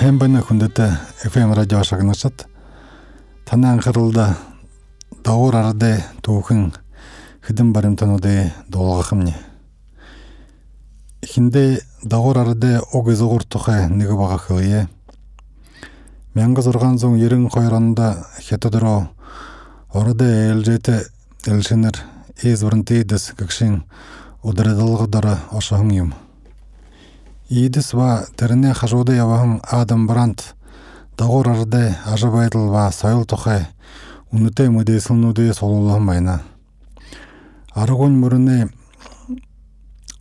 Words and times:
хэмбэна 0.00 0.40
хүндэт 0.40 0.78
FM 1.28 1.52
радио 1.52 1.84
шагнашат 1.84 2.46
танан 3.44 3.82
хырылда 3.84 4.38
даур 5.22 5.56
арады 5.56 6.02
туухын 6.24 6.72
хидэн 7.44 7.74
баримтануды 7.74 8.50
долгахымни 8.68 9.34
хинде 11.20 11.82
даур 12.02 12.38
арады 12.38 12.80
ог 12.92 13.10
изогур 13.12 13.44
тухай 13.44 13.90
нэгэ 13.92 14.16
бага 14.16 14.38
хылые 14.38 14.88
мянгыз 16.32 16.72
урган 16.72 16.96
соң 16.96 17.20
ерин 17.20 17.50
койронда 17.52 18.24
хетодоро 18.40 19.10
орады 19.92 20.30
элжете 20.54 21.04
элшинер 21.44 22.00
из 22.40 22.64
ошоң 25.52 25.92
юм. 25.92 26.14
Идис 27.50 27.94
ва 27.94 28.26
терне 28.36 28.72
хажуды 28.74 29.16
яваһын 29.16 29.58
Адам 29.66 30.06
Брант 30.06 30.54
дагор 31.18 31.48
арды 31.48 31.96
ажабайдыл 32.06 32.68
ва 32.70 32.92
сайыл 32.92 33.24
тухай 33.24 33.66
унуте 34.30 34.68
мөдесилнуды 34.70 35.52
солулан 35.52 36.06
байна. 36.06 36.42
Аргон 37.74 38.14
мөрүнө 38.22 38.70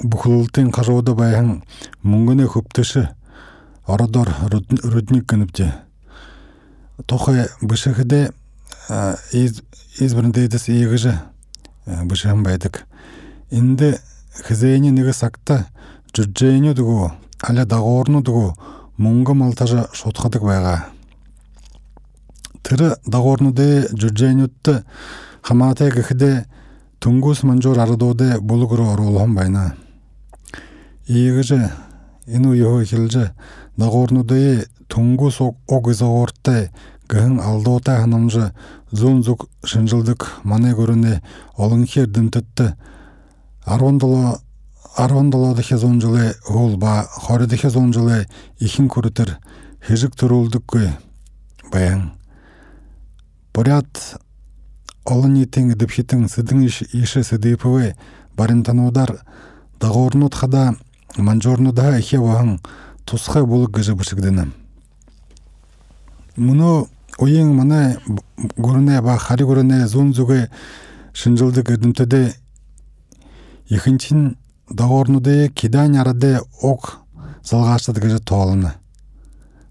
бухултын 0.01 0.71
хажуды 0.73 1.13
байхан 1.13 1.61
мөнгөнө 2.01 2.49
хөптөшө 2.49 3.05
ородор 3.85 4.33
рудник 4.49 5.29
гэнэвчэ. 5.29 5.69
Тухай 7.05 7.45
бышыхыдэ 7.61 8.33
из 9.37 9.61
избрэндэдэс 9.99 10.69
ийгэжэ 10.69 11.13
бышыхан 11.85 12.41
байдаг. 12.41 12.87
Инде 13.51 13.99
хизээни 14.47 14.89
нэг 14.89 15.13
сакта 15.13 15.67
жүжжээню 16.13 16.73
дугу 16.73 17.11
аля 17.41 17.65
дагоорну 17.65 18.21
дугу 18.21 18.55
мунга 18.97 19.33
малтажа 19.33 19.87
шутхадаг 19.93 20.43
байгаа. 20.43 20.89
Тэр 22.63 22.95
дагоорнуде 23.05 23.87
жүжжээнютте 23.91 24.83
хамаатай 25.41 25.91
гэхде 25.91 26.45
түнгус 26.99 27.43
манжур 27.43 27.79
ардууде 27.79 28.39
булгур 28.39 28.81
оруулхан 28.81 29.35
байна. 29.35 29.75
Ийгэжэ 31.07 31.71
ину 32.27 32.53
йоо 32.53 32.83
хилжэ 32.83 33.31
дагоорнуде 33.77 34.67
түнгус 34.89 35.39
ог 35.41 35.87
изоорте 35.89 36.71
гэн 37.09 37.39
алдуутай 37.39 38.01
ханамжы 38.01 38.51
зүүн 38.91 39.23
зүг 39.23 39.47
шинжилдэг 39.63 40.27
маны 40.43 40.75
көрүнэ 40.77 41.21
олон 41.57 41.85
хердэмтэтте 41.89 42.75
17 43.65 44.41
17 44.99 46.01
жылы 46.01 46.35
ол 46.49 46.75
ба 46.75 47.07
20 47.23 47.93
жылы 47.95 48.27
ихэн 48.59 48.89
көрөтөр 48.91 49.37
хэжиг 49.79 50.11
төрүүлдэггүй 50.19 50.91
баян. 51.71 52.11
Поряд 53.53 53.87
олон 55.05 55.33
нийтийн 55.39 55.71
дэвхитэн 55.71 56.27
сэдэн 56.27 56.67
ишэ 56.67 57.23
сэдэпвэ 57.23 57.95
баримтануудаар 58.35 59.23
дагуурнууд 59.79 60.35
хада 60.35 60.75
манжуурнуудаа 61.15 61.97
ихе 61.99 62.19
бахан 62.19 62.59
тусгай 63.05 63.45
булг 63.45 63.71
гэж 63.71 63.95
бүсгдэнэ. 63.95 64.51
Мөнөө 66.35 66.87
уян 67.23 67.55
манай 67.55 67.95
гүрнэ 68.35 68.99
ба 68.99 69.15
хари 69.15 69.47
гүрнэ 69.47 69.87
зүүн 69.87 70.11
зүгэ 70.11 70.51
шинжилдэг 71.15 71.71
эдэмтэдэ 71.71 72.35
ихэнчин 73.71 74.35
дагуурнуды 74.69 75.49
кидань 75.49 75.97
арады 75.97 76.39
ок 76.61 76.99
залгаачтад 77.43 77.97
гэж 77.99 78.21
тоолно. 78.23 78.75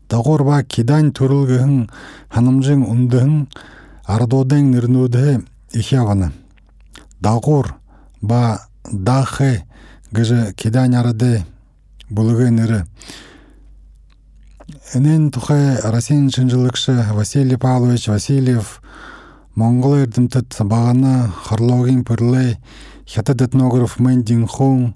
Дагуур 0.09 0.45
ба 0.45 0.63
кидань 0.63 1.13
төрөлгөһөн 1.13 1.91
ханамжин 2.33 2.83
үндэхэн 2.83 3.49
ардуудын 4.07 4.71
нэрнүүдэ 4.73 5.43
их 5.73 5.93
явна. 5.93 6.33
Дагуур 7.21 7.77
ба 8.21 8.67
дахэ 8.85 9.65
гэж 10.11 10.55
кидань 10.57 10.97
арады 10.97 11.45
булгы 12.09 12.51
нэр. 12.51 12.87
Энэн 14.95 15.31
тухай 15.31 15.77
Россиян 15.85 16.31
шинжилгч 16.31 16.89
Василий 17.13 17.57
Павлович 17.57 18.09
Васильев 18.09 18.81
Монгол 19.55 19.97
эрдэмтэд 19.99 20.57
багана 20.65 21.33
хорлоогийн 21.45 22.05
пөрлөө 22.05 22.57
хятад 23.09 23.41
этнограф 23.41 23.99
Мэн 23.99 24.23
Динхон 24.23 24.95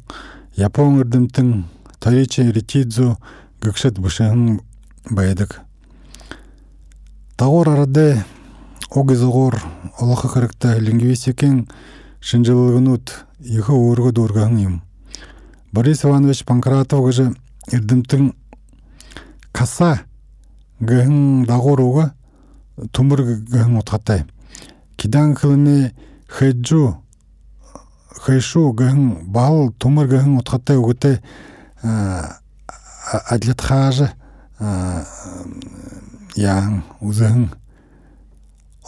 Япон 0.55 1.01
эрдэмтэн 1.01 1.65
Таичи 1.99 2.43
Ричидзу 2.43 3.17
гэгшэд 3.63 3.97
бүшэн 3.99 4.61
байдаг. 5.09 5.63
Дагуур 7.39 7.71
арады 7.71 8.23
уг 8.91 9.13
изогоор 9.13 9.57
олох 9.99 10.29
хэрэгтэй 10.29 10.79
лингвистикийн 10.81 11.69
шинжилгээнүүд 12.21 13.07
их 13.49 13.71
өөргөд 13.71 14.19
өргөн 14.21 14.59
юм. 14.61 14.83
Борис 15.73 16.05
Иванович 16.05 16.45
Панкратов 16.45 17.01
гэж 17.09 17.33
эрдэмтэн 17.73 18.37
каса 19.53 20.05
гэн 20.81 21.47
дагуур 21.49 21.81
уг 21.81 21.99
төмөр 22.93 23.41
гэн 23.49 23.81
утгатай. 23.81 24.29
Кидан 25.01 25.33
хөлний 25.35 25.97
хэжүү 26.29 27.02
хэшүү 28.21 28.69
гэн 28.77 29.01
бал 29.33 29.73
төмөр 29.81 30.07
гэн 30.13 30.37
утгатай 30.39 30.77
үгтэй 30.77 31.19
адлатхааж 33.33 34.13
яан 36.37 36.83
үзэн 37.01 37.51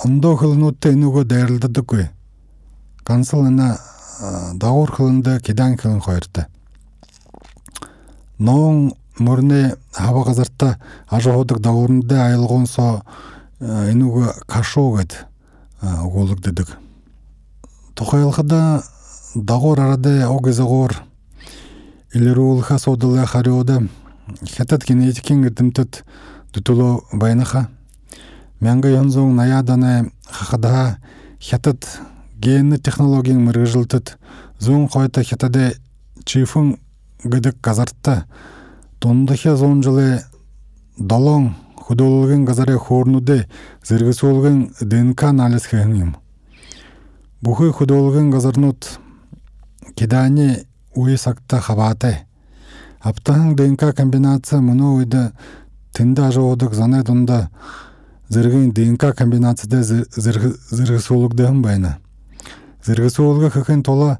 ондоо 0.05 0.35
хөлнүүдтэй 0.37 0.95
энүүгөө 0.95 1.25
дайралддаггүй. 1.25 2.09
Гансал 3.07 3.49
на 3.51 3.79
дагуур 4.55 4.91
хөлөндө 4.91 5.41
кидан 5.41 5.77
хөлн 5.79 6.01
хоёртой. 6.01 6.47
Ноон 8.39 8.93
мөрнө 9.19 9.77
хава 9.93 10.25
газарта 10.25 10.79
ажуудаг 11.09 11.61
дагуурндэ 11.63 12.19
аялгуунсоо 12.19 13.03
энүүгө 13.61 14.47
кашуу 14.51 14.97
гэд 14.99 15.27
өгүүлэгдэдэг. 15.83 16.69
Тухайлхада 17.95 18.83
дагуур 19.35 19.81
арады 19.81 20.27
ог 20.27 20.47
изогоор 20.49 21.03
илэрүүлэхэ 22.15 22.79
судалаа 22.79 23.27
хариуда 23.27 23.83
хятад 24.47 24.87
генетикийн 24.87 25.45
эрдэмтэд 25.45 26.05
дүтүлөө 26.55 27.19
байнаха. 27.19 27.69
1980-аад 28.61 29.71
оны 29.71 30.13
хахада 30.31 30.99
хятад 31.41 31.83
ген 32.39 32.79
технологийн 32.79 33.43
мэрэгжилтэд 33.45 34.17
зүүн 34.63 34.89
хойто 34.89 35.23
хятад 35.23 35.79
чифэн 36.25 36.79
гэдэг 37.25 37.59
газарта 37.61 38.25
дундахя 39.01 39.57
100 39.57 39.83
жилийн 39.83 40.23
7 40.97 41.53
хөдөөлгөн 41.85 42.45
газарын 42.49 42.79
хөөрнүүдэ 42.79 43.39
зэрэгсүүлгэн 43.83 44.59
ДНК 44.81 45.25
анализ 45.35 45.67
хийх 45.67 45.85
юм. 45.91 46.17
Бүхий 47.43 47.75
хөдөөлгөн 47.75 48.31
үе 50.97 51.17
сагта 51.17 51.61
хаваатай. 51.61 52.27
Аптахан 53.01 53.57
ДНК 53.57 53.93
комбинаци 53.93 54.57
мөнөө 54.57 54.93
үед 54.97 55.15
тэнд 55.93 56.19
ажуудаг 56.19 56.75
заны 56.75 57.03
дунд 57.05 57.31
зэргийн 58.29 58.73
ДНК 58.73 59.13
комбинацтай 59.15 59.83
зэрэгсүүлэгдэн 59.85 61.63
байна. 61.63 61.99
Зэрэгсүүлгэх 62.85 63.55
хэхэн 63.55 63.83
тулд 63.83 64.19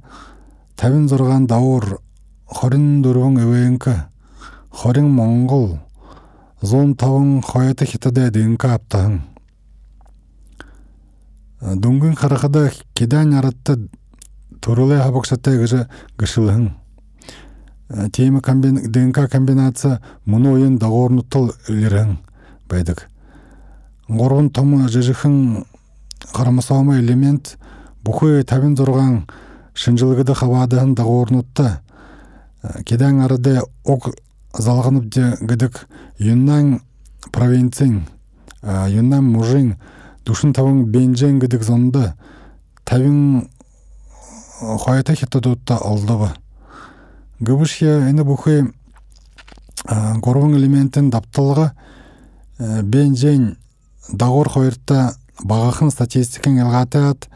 56 0.77 1.47
давуур 1.47 2.01
24 2.51 3.41
эвэнк 3.41 3.85
20 4.73 5.09
монгол 5.09 5.79
105 6.61 7.43
хойд 7.43 7.81
хятад 7.81 8.19
ДНК 8.33 8.65
аптахан. 8.65 9.23
Дүнгийн 11.61 12.15
харахад 12.15 12.57
кидань 12.93 13.35
аратта 13.35 13.79
төрөлөө 14.65 15.03
хабагсатай 15.05 15.59
гэж 15.61 15.73
гэршилхэн. 16.17 16.73
Тийм 18.13 18.41
комбин 18.41 18.81
ДНК 18.91 19.29
комбинаци 19.29 19.99
мөн 20.25 20.47
уян 20.47 20.79
дагуурнутал 20.79 21.53
илэрхэн 21.69 22.19
байдаг. 22.69 23.09
Гурван 24.09 24.49
том 24.51 24.89
жижигхэн 24.89 25.65
хромосом 26.33 26.93
элемент 26.93 27.59
бүхий 28.05 28.43
56 28.43 29.29
шинжилгэд 29.75 30.33
хаваадан 30.33 30.95
дагуурнуудтай 30.95 31.81
кидан 32.85 33.21
арады 33.21 33.61
уг 33.85 34.15
залганып 34.59 35.05
гэдэг 35.41 35.87
Юннан 36.19 36.81
провинцийн 37.33 38.07
Юннан 38.63 39.25
мужийн 39.25 39.77
45 40.25 40.87
Бенжэн 40.89 41.39
гэдэг 41.39 41.63
зонд 41.63 41.97
50 44.61 44.79
хоёртой 44.79 45.17
хятадуудаа 45.17 45.79
олдов. 45.79 46.37
Гэвч 47.41 47.83
энэ 47.83 48.25
бүхий 48.25 48.63
горбуң 49.85 50.55
элементин 50.57 51.11
таптылыгы 51.11 51.73
бен 52.59 53.17
жен 53.17 53.57
дагор 54.13 54.49
хойрта 54.49 55.15
багахын 55.43 55.91
статистикин 55.91 56.59
илгаатаат 56.59 57.29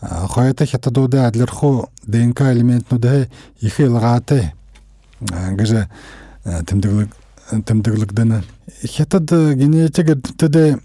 хойта 0.00 0.66
хятадууда 0.66 1.26
адлерху 1.26 1.88
днк 2.06 2.40
элементнуде 2.40 3.30
ихи 3.60 3.82
илгааты 3.82 4.52
гыжа 5.20 5.88
тимдиглик 6.44 7.16
тимдигликдена 7.66 8.44
хятад 8.84 9.30
генетик 9.30 10.08
эрдимтеде 10.10 10.78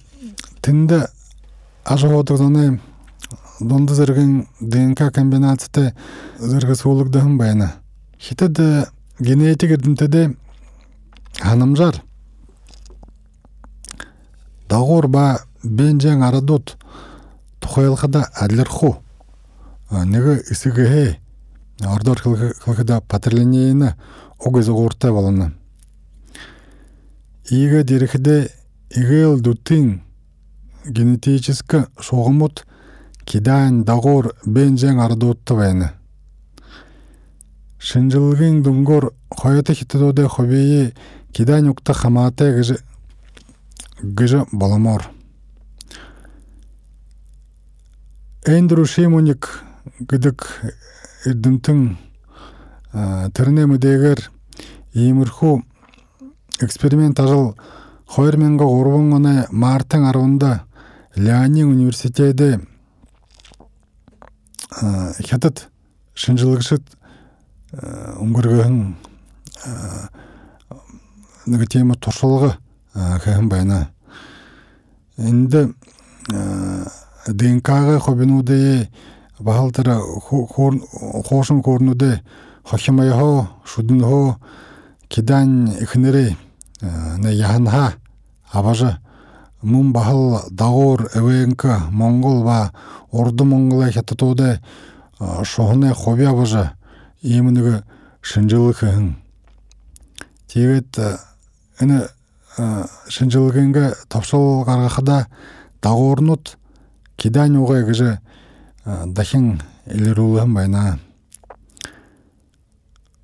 тинде 0.62 1.08
ажоодугзаны 1.84 2.80
донду 3.60 3.94
зерген 3.96 4.48
днк 4.60 5.14
комбинацияте 5.14 5.94
зерге 6.40 6.76
суулугдахын 6.76 7.38
байна 7.38 7.76
хятад 8.20 8.92
генетик 9.20 9.72
эрдимтеде 9.72 10.36
ханымжар 11.40 12.02
дагор 14.70 15.08
ба 15.08 15.40
бенжең 15.64 16.24
арадут 16.28 16.76
тухайлхада 17.62 18.28
адлерху 18.34 18.98
неге 19.90 20.42
исигехе 20.52 21.20
ордор 21.80 22.22
кылхыда 22.22 23.02
патерлениена 23.02 23.96
огез 24.40 24.70
огурта 24.70 25.14
балана 25.14 25.54
иге 27.50 27.84
дирхиде 27.84 28.50
игел 28.90 29.40
дутин 29.40 30.02
генетически 30.86 31.86
шогумут 33.26 33.36
кидаан 33.36 33.84
дагор 33.84 34.34
бенжең 34.46 35.00
арадутты 35.02 35.56
байна 35.56 35.94
шинжилгин 37.80 38.62
дунгор 38.64 39.14
хойота 39.30 39.74
хитедоде 39.74 40.28
хобеи 40.28 40.94
кидаан 41.34 41.68
юкта 41.68 41.94
хамаате 41.94 42.54
гыжы 42.54 42.78
гыжы 44.02 44.46
баламор 44.52 45.10
Эндрю 48.46 48.86
Шимоник 48.86 49.64
гыдык 50.00 50.48
ирдимтин 51.26 51.98
тирне 53.34 53.66
мүдегер 53.66 54.30
иймирху 54.94 55.64
эксперимент 56.62 57.20
ажыл 57.20 57.56
хойрменга 58.06 58.66
орбоңоне 58.66 59.48
мартын 59.52 60.06
арабында 60.06 60.62
Ляни 61.16 61.64
университеде 61.64 62.60
хятад 64.72 65.70
шинжилгышыт 66.16 66.84
уңгургыхын 67.74 68.96
неге 71.46 71.68
тема 71.68 71.96
туршылыгы 71.96 72.56
хэхэн 72.94 73.50
байна 73.50 73.90
Энди 75.18 75.74
днкга 77.28 78.00
хобинуде 78.00 78.90
бахалтара 79.40 80.00
хоошун 80.00 81.62
корнуде 81.64 82.22
хохимайхо 82.64 83.50
шуднхо 83.66 84.40
кидан 85.10 85.68
ихнери 85.80 86.38
на 86.82 87.30
яханха 87.30 87.94
абажа 88.52 89.00
мун 89.66 89.92
бахал 89.94 90.44
дагор 90.52 91.10
эвенка 91.16 91.82
монгол 91.90 92.44
ба 92.44 92.72
орду 93.12 93.46
монгола 93.46 93.92
хятатуде 93.92 94.62
шохне 95.44 95.92
хоби 95.94 96.24
абажа 96.24 96.74
имыныгы 97.22 97.84
шинжилыхын 98.22 99.16
тегет 100.48 101.00
эне 101.80 102.08
шинжилгенге 103.08 103.96
топшол 104.08 104.64
гаргахада 104.64 105.28
дагорнут 105.82 106.58
кидань 107.18 107.58
угай 107.58 107.84
гыжы 107.84 108.20
дахин 108.86 109.62
илерулыхын 109.88 110.54
байна. 110.54 111.00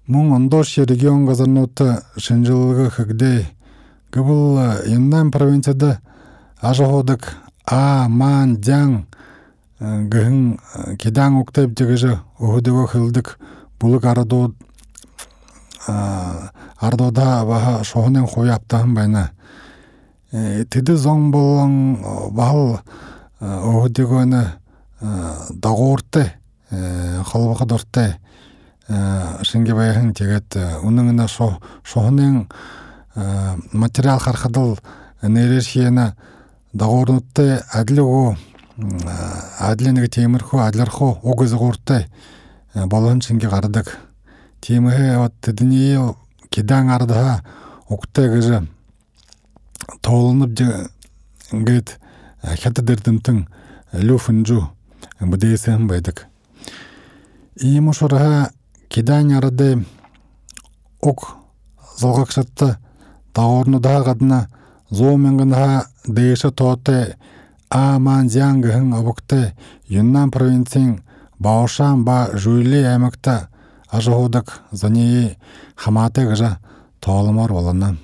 Мун 0.07 0.33
ондош 0.33 0.77
регион 0.77 1.27
газарнута 1.27 2.03
шинжилыгы 2.17 2.89
хыгде 2.89 3.47
гыбыл 4.11 4.57
яндан 4.85 5.31
провинцияда 5.31 6.01
ажоходык 6.61 7.27
а 7.65 8.07
ман 8.09 8.57
дяң 8.61 9.05
гыхын 9.81 10.59
кидаң 11.01 11.39
уктайып 11.41 11.73
жегыжы 11.77 12.19
ухудыго 12.37 12.85
хылдык 12.87 13.37
булык 13.81 14.05
ардод 14.05 14.53
ардода 15.87 17.45
баха 17.45 17.83
шохунен 17.83 18.27
хояптахын 18.27 18.93
байна. 18.95 19.31
Тиди 20.31 20.93
зоң 20.93 21.31
болон 21.31 21.97
бал 22.31 22.79
оһудигоны 23.41 24.45
дагууртай 25.01 26.35
холбоко 27.25 27.65
дортай 27.65 28.15
шинге 29.43 29.73
баяхын 29.73 30.13
тегет 30.13 30.55
уныңына 30.55 31.27
шохунен 31.27 32.47
материал 33.73 34.19
хархадыл 34.19 34.77
нейрешиена 36.73 36.79
дагуурнуттай 36.79 37.59
адлигу 37.71 38.37
адлениги 39.59 40.07
темирху 40.07 40.59
адларху 40.59 41.19
огызгууртай 41.23 42.07
болон 42.73 43.21
шинге 43.21 43.49
гардык 43.49 43.97
темихе 44.61 45.17
вот 45.17 45.33
тидини 45.41 46.13
кидаң 46.49 46.91
ардыха 46.91 47.43
уктай 47.89 48.29
гыжы 48.29 48.67
тоолунуп 50.01 50.51
гет 51.51 51.99
хята 52.43 52.81
дердимтин 52.81 53.47
люфунжу 53.93 54.71
будесен 55.19 55.87
байдык 55.87 56.27
ийму 57.55 57.93
шураха 57.93 58.51
кидаң 58.89 59.37
арады 59.37 59.85
ок 61.01 61.37
залгакшатта 61.97 62.77
дагорнудаha 63.35 64.03
гадына 64.03 64.47
зооменгнаha 64.91 65.87
дэша 66.05 66.51
тооте 66.51 67.15
ааман 67.69 68.29
зянгыхын 68.29 68.93
обукте 68.93 69.55
юннан 69.87 70.31
провинцийн 70.31 71.01
баошан 71.39 72.03
ба 72.03 72.29
жуйли 72.33 72.83
аймакта 72.83 73.49
ажоодак 73.89 74.61
зании 74.71 75.37
хамаатай 75.75 76.25
гыжа 76.25 76.59
тооломор 76.99 77.51
болонна 77.51 77.97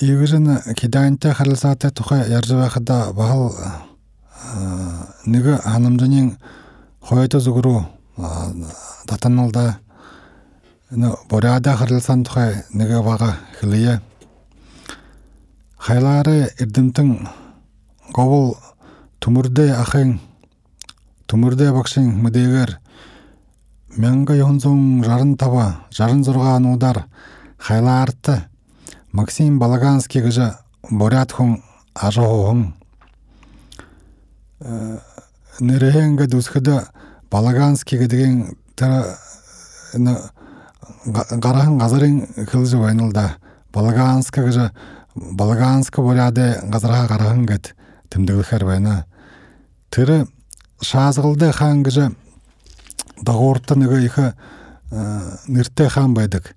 игижин 0.00 0.58
кидаанте 0.76 1.32
харалсаате 1.32 1.90
тухай 1.90 2.30
яржыбахада 2.30 3.12
бахал 3.12 3.54
ниги 5.26 5.56
ханымжанин 5.64 6.38
хойто 7.00 7.40
зугуру 7.40 7.86
татаналда 9.06 9.78
боряда 11.30 11.76
харалсан 11.76 12.24
тухай 12.24 12.64
ниги 12.72 13.02
бага 13.02 13.36
хилие 13.60 14.00
хайлары 15.82 16.48
ирдимтин 16.60 17.28
гобул 18.14 18.56
тумурде 19.18 19.72
ахын 19.74 20.20
тумурде 21.26 21.72
бакшин 21.72 22.22
мыдегер 22.22 22.78
мянга 23.96 24.36
йонзон 24.36 25.02
жарын 25.02 25.34
таба 25.36 25.80
жарын 25.90 26.22
зурган 26.22 26.66
удар 26.66 27.06
хайлаарты 27.58 28.44
максим 29.10 29.58
балаганский 29.58 30.22
гыжа 30.22 30.60
борят 30.88 31.32
хун 31.32 31.64
ажоохун 31.94 32.74
нерехенге 35.58 36.28
дусхыда 36.28 36.92
балаганский 37.28 38.06
деген 38.06 38.56
тара 38.76 39.18
гарахан 41.04 41.78
газарын 41.78 42.26
кылжы 42.46 42.78
байнылда 42.78 43.36
балаганска 43.72 44.42
гыжа 44.42 44.70
балаганска 45.14 46.02
боряде 46.02 46.60
газарха 46.62 47.08
гарахан 47.08 47.46
гет 47.46 47.74
тимдигилхер 48.10 48.64
байна 48.64 49.06
тыры 49.90 50.26
шаазгылды 50.80 51.52
хан 51.52 51.82
гыжа 51.82 52.12
дагорта 53.20 53.74
неге 53.74 54.06
иха 54.06 54.34
нирте 55.46 55.88
хан 55.88 56.14
байдык 56.14 56.54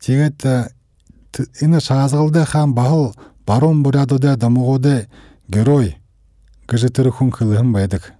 тегет 0.00 0.44
ина 1.60 1.80
шаазгылды 1.80 2.44
хан 2.44 2.74
бахыл 2.74 3.14
барон 3.46 3.82
бурядоде 3.82 4.36
дамугоде 4.36 5.08
герой 5.48 5.96
гыжы 6.68 6.88
тыры 6.90 7.10
хун 7.10 7.30
кылыхын 7.30 7.72
байдык 7.72 8.12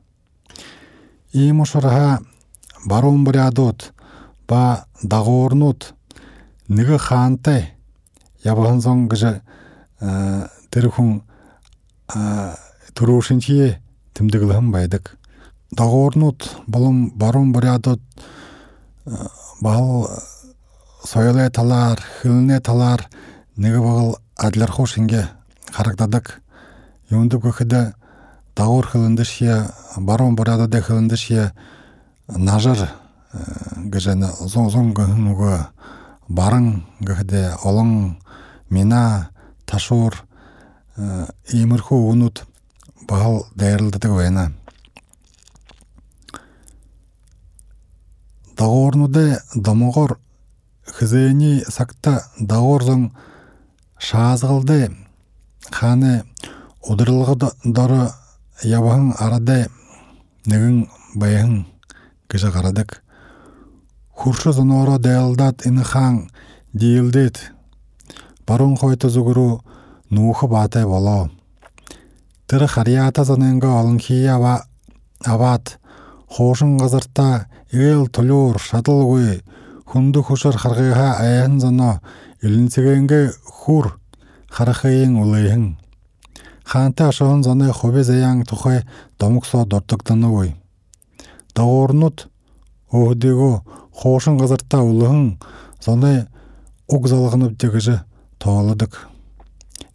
ийм 1.32 1.62
ошораха 1.62 2.20
барон 2.86 3.24
бурядот 3.24 3.92
ба 4.48 4.86
дагорнут 5.02 5.92
ниги 6.68 6.96
хаантай 6.96 7.74
ябахан 8.44 8.80
соң 8.80 9.08
гыжы 9.08 9.40
тыры 10.00 10.90
хун 10.90 11.22
турушинчие 12.94 13.80
тимдигилыхын 14.14 14.70
байдык 14.70 15.16
дагорнут 15.70 16.56
болом 16.66 17.10
барон 17.10 17.52
бурядот 17.52 18.00
бал 19.60 20.10
сойлай 21.04 21.50
талар 21.50 22.00
хылне 22.20 22.60
талар 22.60 23.08
неге 23.56 23.78
бағыл 23.78 24.16
адлер 24.36 24.70
хошинге 24.70 25.28
характадык 25.72 26.40
юнду 27.10 27.38
көкіде 27.40 27.94
дауыр 28.56 28.86
хылындышия 28.86 29.70
барон 29.96 30.36
борада 30.36 30.80
хылындышия 30.82 31.52
нажар 32.28 32.90
гыжаны 33.76 34.28
зон 34.40 34.70
зон 34.70 34.92
гыхынуга 34.94 35.70
барың 36.28 36.84
гыхде 37.00 37.52
олың 37.64 38.16
мина 38.70 39.30
ташур 39.68 40.24
имырху 41.52 41.96
унут 42.10 42.44
бағал 43.08 43.44
дайырлдыдык 43.54 44.10
вайна 44.10 44.52
дагорнуде 48.56 49.38
домогор 49.54 50.18
хызыни 50.98 51.62
сакта 51.68 52.14
дагорзың 52.40 53.10
шаазгылды 53.98 54.80
ханы 55.70 56.14
удырылғы 56.82 57.52
дары 57.64 58.08
ябаһың 58.64 59.12
арады 59.20 59.58
нэгэн 60.46 60.86
баяһың 61.14 61.66
кыжа 62.28 62.50
қарадык 62.54 63.02
хуршу 64.10 64.52
зоноро 64.52 64.98
дээлдат 64.98 65.62
хаң 65.92 66.24
диилдит 66.72 67.52
барун 68.48 68.76
хойто 68.76 69.10
зугуру 69.10 69.62
нууху 70.10 70.48
баатай 70.48 70.86
боло 70.86 71.30
тыры 72.46 72.66
харията 72.66 73.24
заненга 73.24 73.68
аба 74.34 74.64
абат 75.24 75.78
хошун 76.26 76.78
газырта 76.78 77.46
эл 77.72 78.08
толур 78.08 78.58
шатылгуй 78.58 79.42
хунду 79.84 80.22
хушар 80.22 80.56
харгыга 80.56 81.16
аян 81.20 81.60
зано 81.60 82.00
илинсегенге 82.40 83.32
хур 83.44 83.98
харахыйын 84.48 85.16
улыйын 85.16 85.76
хаантай 86.64 87.08
ашоон 87.08 87.42
заны 87.42 87.70
хобе 87.72 88.02
заян 88.02 88.44
тухай 88.44 88.86
домуксо 89.18 89.66
дордуктанугуй 89.66 90.56
дагоорнут 91.54 92.28
оодего 92.90 93.62
хоошун 93.92 94.38
газарта 94.38 94.80
улыхын 94.80 95.38
заны 95.84 96.28
уг 96.88 97.08
залыгынып 97.08 97.58
дегежи 97.58 98.07
тоолудук 98.38 99.08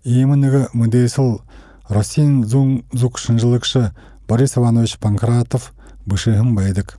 иимыныгы 0.04 0.70
мыдейсыл 0.74 1.42
Россин 1.90 2.46
зун 2.46 2.86
зук 2.92 3.18
шынжылыкшы 3.20 3.94
Борис 4.28 4.58
Иванович 4.58 4.98
Панкратов 4.98 5.74
бышыгын 6.06 6.56
байдык. 6.56 6.98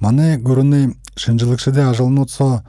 Маны 0.00 0.36
көрүнү 0.36 0.94
шынжылыкшыде 1.16 1.82
ажылнутсо 1.82 2.64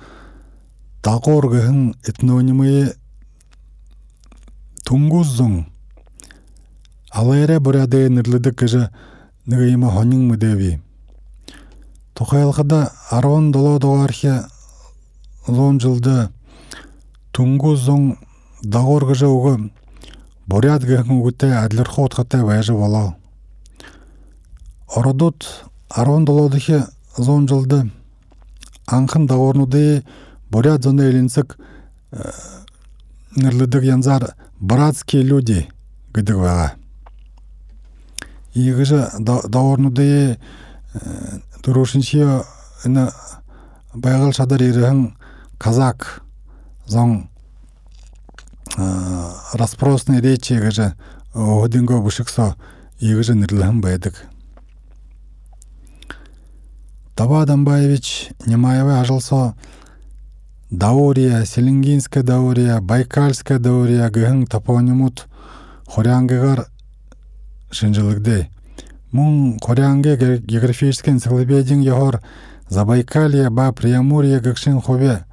дагоргыхын 1.03 1.95
этнонимы 2.03 2.93
тунгуззун 4.85 5.65
алайре 7.11 7.59
буряде 7.59 8.09
нырлыдык 8.09 8.57
кыжы 8.59 8.89
ныгыйма 9.45 9.91
хонин 9.91 10.27
мыдеви 10.27 10.81
тухайлхада 12.13 12.91
арон 13.09 13.51
доло 13.51 13.79
доархе 13.79 14.43
лон 15.47 15.79
жылды 15.79 16.29
тунгуззун 17.31 18.17
дагор 18.63 19.05
кыжы 19.05 19.27
угы 19.27 19.71
гыхын 20.47 21.19
угуте 21.19 21.53
адлер 21.53 21.87
хотхате 21.87 22.43
вайжы 22.43 22.73
боло 22.73 23.15
ородут 24.95 25.65
арон 25.89 26.25
долодыхе 26.25 26.85
зон 27.17 27.47
жылды 27.47 27.91
анхын 28.87 29.27
дагорнуды 29.27 30.03
бурят 30.49 30.83
зоны 30.83 31.01
элинсик 31.01 31.57
нырлыдык 33.35 33.83
янзар 33.83 34.35
братские 34.59 35.21
люди 35.21 35.67
гыдыгвага 36.13 36.73
игыжы 38.53 39.09
даорнуды 39.19 40.39
турушинчи 41.61 42.25
ына 42.83 43.11
байгал 43.93 44.33
шадар 44.33 44.63
ирыхын 44.63 45.15
казак 45.57 46.21
зон 46.85 47.29
распросный 49.53 50.21
речи 50.21 50.53
гыжы 50.53 50.93
одинго 51.33 52.01
бушыксо 52.01 52.55
игыжы 52.99 53.33
нырлыхын 53.35 53.81
байдык 53.81 54.15
Таба 57.15 57.43
Адамбаевич 57.43 58.31
Немаевай 58.45 58.99
ажылсо 58.99 59.55
Даурия, 60.69 61.45
Селенгинская 61.45 62.23
Даурия, 62.23 62.81
Байкальская 62.81 63.57
Даурия 63.57 64.09
гыһың 64.09 64.47
топонимут 64.47 65.27
хорянгыгар 65.87 66.67
шынжылыгды. 67.71 68.49
Мун 69.11 69.59
хорянге 69.63 70.17
географический 70.39 71.13
энциклопедияң 71.13 71.79
яхор 71.85 72.19
Забайкалье 72.67 73.49
ба 73.49 73.71
Приамурье 73.71 74.41
гыкшин 74.41 74.81
хобе. 74.81 75.23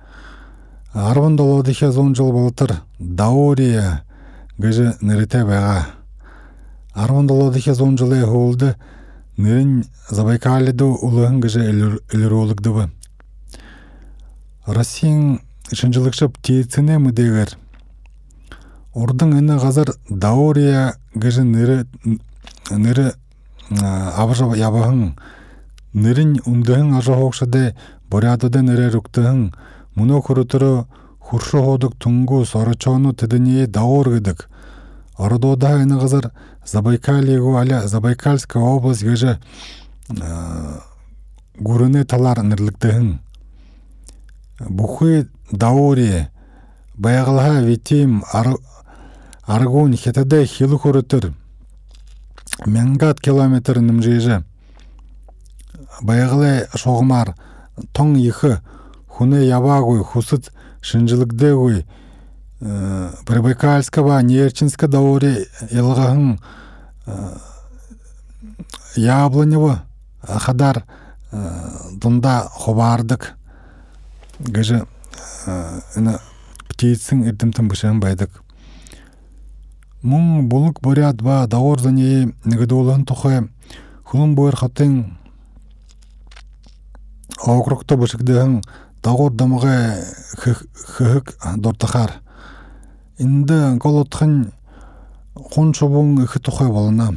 Арвын 0.95 1.37
долодыхе 1.37 1.91
зон 1.91 2.15
жыл 2.15 2.33
болтыр 2.33 2.83
Даурия 2.99 4.05
гыжы 4.59 4.95
нырыте 5.01 5.45
бага. 5.45 5.87
Арвын 6.93 7.27
долодыхе 7.27 7.75
зон 7.75 7.97
жылы 7.97 8.21
холды 8.27 8.75
нырын 9.39 9.85
Забайкальеду 10.11 10.99
улыһын 11.01 11.41
гыжы 11.41 11.65
элирологдыбы. 12.13 12.91
Россияң 14.67 15.41
шынжылыкшып 15.73 16.37
тиетсіне 16.45 16.99
мүдегер. 17.01 17.57
Ордың 18.93 19.39
іні 19.39 19.57
ғазар 19.65 19.95
даурия 20.11 20.93
гыжы 21.15 21.45
ныры 21.49 21.87
ныры 22.69 23.15
абыжы 23.81 24.45
ябahın 24.61 25.15
нырын 25.95 26.37
ундыһын 26.45 26.99
ажа 26.99 27.17
хоқшыды 27.17 27.75
борядыды 28.11 28.61
ныры 28.61 28.91
руктыһын 28.93 29.55
муну 29.95 30.23
курутуру 30.23 30.87
хуршу 31.19 31.63
ходук 31.63 31.97
тунгу 31.97 32.45
сорочону 32.45 33.13
тыдыне 33.15 33.67
даур 33.67 34.09
гыдык. 34.11 34.49
Ордода 35.19 35.77
іні 35.83 35.99
ғазар 36.01 36.31
Забайкальего 36.65 37.61
аля 37.61 37.87
Забайкальская 37.87 38.63
область 38.63 39.05
гыжы 39.05 39.39
гурыны 41.59 42.05
талар 42.05 42.41
нырлыктыһын 42.43 43.19
бухы 44.69 45.29
даури 45.53 46.29
баяғылға 46.97 47.61
витим 47.67 48.23
аргун 48.33 49.97
хетаде 49.97 50.45
хилу 50.47 50.81
көрітір 50.81 51.33
мянгат 52.67 53.21
километр 53.21 53.83
нымжыжы 53.85 54.43
баяғылай 56.01 56.65
шоғмар 56.75 57.35
тоң 57.93 58.17
ихы 58.23 58.61
хуне 59.23 59.47
ябагуй 59.47 60.03
хусыт 60.03 60.51
шынжылыкдегуй 60.81 61.87
прибайкальского 62.59 64.19
нерчинска 64.23 64.89
даури 64.89 65.47
елғаһын 65.71 66.41
яблонево 68.97 69.85
хадар 70.27 70.83
дунда 71.31 72.49
хобардык. 72.51 73.35
Гыжы 74.41 74.83
ына 75.95 76.19
птицин 76.69 77.23
ирдимтин 77.23 77.69
бышын 77.69 78.01
байдык. 78.01 78.43
Мун 80.03 80.49
булук 80.49 80.81
борят 80.83 81.23
ба 81.23 81.47
даор 81.47 81.79
зане 81.81 82.35
негедолын 82.45 83.05
тухай 83.05 83.47
хулун 84.03 84.35
бойр 84.35 84.57
хатын 84.57 85.17
окрукта 87.47 87.97
бышыкдыгын 87.97 88.63
дагор 89.03 89.33
дамага 89.33 90.05
хыхык 90.39 91.37
дортахар. 91.57 92.21
Инде 93.19 93.79
колотхын 93.79 94.53
хун 95.35 95.73
чобун 95.73 96.23
ихы 96.25 96.41
тухай 96.41 96.69
болына 96.69 97.17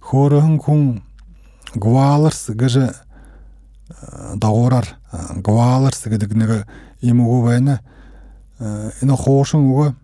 хорыхын 0.00 0.58
кун 0.58 1.02
гвалырс 1.74 2.50
гыжы 2.50 2.92
дагорар 4.34 4.86
гвалар 5.36 5.94
сигедигнеге 5.94 6.66
имугу 7.00 7.46
байна 7.46 7.80
ина 8.58 9.16
хошун 9.16 9.70
уга 9.70 9.94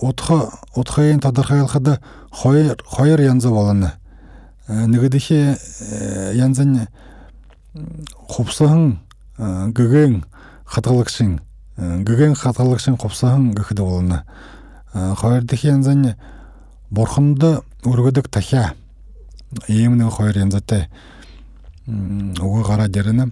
отха 0.00 0.50
отхайын 0.74 1.20
тадархайлхада 1.20 2.00
хойр 2.30 2.82
хойр 2.86 3.20
янза 3.20 3.50
боланы 3.50 3.92
нэгедихе 4.68 5.58
янзан 6.34 6.88
хупсаһын 8.28 8.98
гэгэн 9.38 10.24
хатгалагшин 10.66 11.40
гэгэн 11.78 12.34
хатгалагшин 12.34 12.96
хупсаһын 12.98 13.54
гэхэд 13.54 13.80
болны 13.80 14.22
хойрдихе 14.92 15.68
янзан 15.68 16.14
борхонд 16.90 17.42
өргөдөк 17.84 18.28
тахя 18.28 18.74
иймнэ 19.68 20.10
хойр 20.10 20.38
янзатай 20.38 20.88
уга 21.86 22.62
гара 22.66 22.88
дерэнэ 22.88 23.30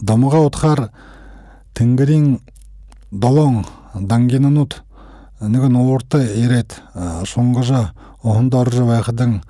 домуга 0.00 0.38
утхар 0.46 0.90
тингирин 1.74 2.40
долоң 3.10 3.64
дангинунут 3.94 4.82
ныгын 5.40 5.76
орты 5.76 6.20
ирет 6.38 6.80
шоңгожа 7.24 7.90
охундоржу 8.22 8.86
байхыдың 8.86 9.40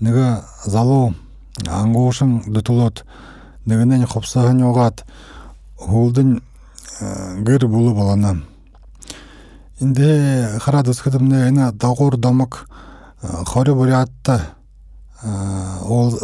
ныгы 0.00 0.42
залу 0.64 1.14
аңгуушың 1.66 2.52
дутулот 2.52 3.04
ныгынен 3.66 4.06
хопсахан 4.06 4.62
огат 4.62 5.04
хулдын 5.76 6.42
гыр 7.46 7.66
булу 7.66 7.94
балана 7.94 8.42
инде 9.80 10.58
харадыс 10.60 11.00
кыдымне 11.00 11.48
ина 11.48 11.72
дагур 11.72 12.16
домок 12.16 12.66
хоры 13.20 13.74
бурятта 13.74 14.40
ол 15.22 16.18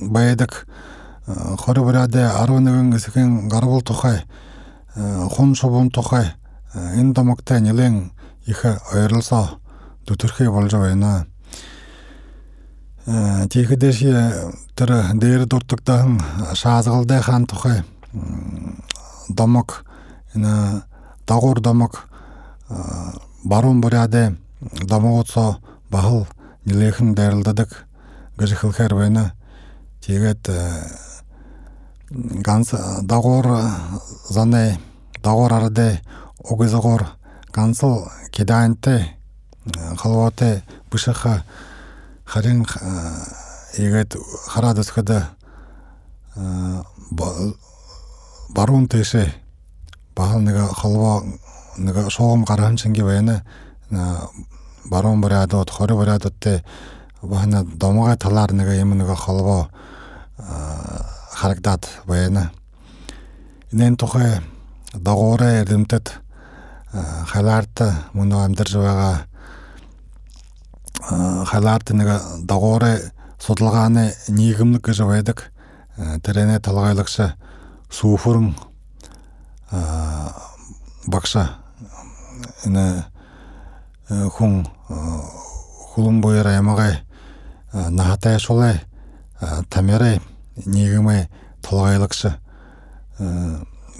баядык 0.00 0.66
хоры 1.58 1.82
буряде 1.82 2.24
арвыныгын 2.24 2.96
искен 2.96 3.48
гарбул 3.48 3.82
тухай 3.82 4.24
хон 4.94 5.54
шобун 5.54 5.90
тухай 5.90 6.34
ин 6.94 7.12
домокта 7.12 7.60
нилен 7.60 8.12
иха 8.46 8.80
айрылса 8.92 9.58
дутурхи 10.06 10.46
болжо 10.48 10.78
тихидеши 13.06 14.52
тыры 14.74 15.04
дейр 15.14 15.46
дуртуктахын 15.46 16.20
шаазгылдай 16.54 17.20
хан 17.22 17.46
тухай 17.46 17.82
домок 19.28 19.84
ина 20.34 20.84
дагур 21.26 21.60
домок 21.60 22.08
барун 23.44 23.80
буряде 23.80 24.36
домоготсо 24.60 25.58
бахыл 25.90 26.26
нилехин 26.64 27.14
дайрылдадык 27.14 27.86
гыжыхылхер 28.36 28.94
байна. 28.94 29.32
Тегет 30.04 30.50
ганс 32.10 32.70
дагор 33.02 33.46
зане 34.28 34.78
дагор 35.22 35.52
арде 35.52 36.00
огызогор 36.48 37.08
гансыл 37.52 38.08
кедаанте 38.30 39.16
халвате 39.96 40.62
бышаха 40.90 41.44
харин 42.26 42.66
егет 43.78 44.16
харадыскада 44.48 45.30
барун 48.50 48.88
теше 48.88 49.32
бахал 50.16 50.40
нега 50.40 50.66
халва 50.74 51.22
нега 51.78 52.08
шоғым 52.10 52.44
қарахан 52.44 52.76
ченге 52.76 53.04
баяна 53.04 53.42
барун 54.84 55.20
барадот 55.20 55.70
хоры 55.70 55.94
барадотте 55.94 56.64
бахана 57.22 57.64
домога 57.64 58.16
талар 58.16 58.52
нега 58.52 58.74
ем 58.74 58.98
нега 58.98 59.14
халва 59.14 59.68
харагдат 61.32 61.88
баяна 62.06 62.50
инен 63.72 63.96
тухай 63.96 64.40
дагоре 64.94 65.60
эрдимтет 65.60 66.12
халаарта 67.26 68.04
муно 68.12 68.44
амдыржыбага 68.44 68.96
халаарт 68.96 69.35
нэг 71.94 72.08
дагооры 72.46 73.12
судалгааны 73.38 74.14
нийгэмлэг 74.28 74.82
гэж 74.82 75.02
байдаг. 75.04 75.52
Тэрэне 75.96 76.60
талгайлагч 76.60 77.36
сүүфүрэн 77.90 78.54
багша 81.06 81.60
энэ 82.64 83.06
хүн 84.08 84.66
боёр 86.20 86.48
ямагай 86.48 87.00
наатай 87.72 88.38
шулай 88.38 88.80
тамярай 89.70 90.20
нийгэмээ 90.56 91.28
талгайлагч 91.62 92.26